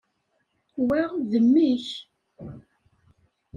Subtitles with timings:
[0.87, 1.87] Wa, d mmi-k.